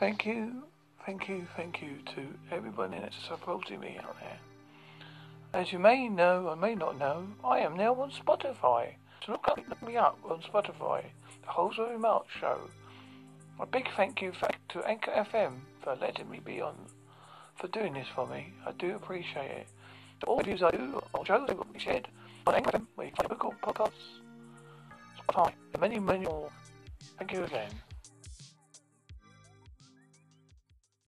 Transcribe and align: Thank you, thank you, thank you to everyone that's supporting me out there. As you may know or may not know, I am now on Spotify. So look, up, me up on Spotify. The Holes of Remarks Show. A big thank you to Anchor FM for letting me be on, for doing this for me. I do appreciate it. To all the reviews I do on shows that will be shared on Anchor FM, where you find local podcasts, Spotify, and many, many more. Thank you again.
Thank 0.00 0.26
you, 0.26 0.62
thank 1.04 1.28
you, 1.28 1.44
thank 1.56 1.82
you 1.82 1.98
to 2.14 2.54
everyone 2.54 2.92
that's 2.92 3.16
supporting 3.26 3.80
me 3.80 3.98
out 4.00 4.14
there. 4.20 4.38
As 5.52 5.72
you 5.72 5.80
may 5.80 6.08
know 6.08 6.46
or 6.46 6.54
may 6.54 6.76
not 6.76 7.00
know, 7.00 7.26
I 7.42 7.58
am 7.58 7.76
now 7.76 7.94
on 7.94 8.12
Spotify. 8.12 8.92
So 9.26 9.32
look, 9.32 9.48
up, 9.48 9.82
me 9.82 9.96
up 9.96 10.16
on 10.24 10.40
Spotify. 10.42 11.02
The 11.42 11.48
Holes 11.48 11.80
of 11.80 11.90
Remarks 11.90 12.28
Show. 12.38 12.60
A 13.58 13.66
big 13.66 13.88
thank 13.96 14.22
you 14.22 14.32
to 14.68 14.84
Anchor 14.84 15.10
FM 15.10 15.54
for 15.82 15.96
letting 15.96 16.30
me 16.30 16.38
be 16.44 16.60
on, 16.60 16.76
for 17.56 17.66
doing 17.66 17.94
this 17.94 18.06
for 18.14 18.24
me. 18.28 18.52
I 18.64 18.70
do 18.78 18.94
appreciate 18.94 19.50
it. 19.50 19.66
To 20.20 20.26
all 20.26 20.36
the 20.36 20.44
reviews 20.44 20.62
I 20.62 20.70
do 20.70 21.02
on 21.12 21.24
shows 21.24 21.48
that 21.48 21.56
will 21.56 21.64
be 21.72 21.80
shared 21.80 22.06
on 22.46 22.54
Anchor 22.54 22.70
FM, 22.70 22.86
where 22.94 23.08
you 23.08 23.12
find 23.16 23.30
local 23.30 23.52
podcasts, 23.64 23.90
Spotify, 25.26 25.52
and 25.72 25.80
many, 25.80 25.98
many 25.98 26.24
more. 26.24 26.50
Thank 27.18 27.32
you 27.32 27.42
again. 27.42 27.70